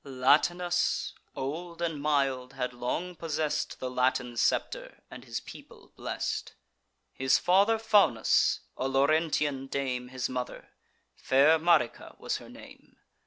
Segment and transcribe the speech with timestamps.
[0.03, 6.55] Latinus, old and mild, had long possess'd The Latin scepter, and his people blest:
[7.13, 10.69] His father Faunus; a Laurentian dame His mother;
[11.15, 12.97] fair Marica was her name.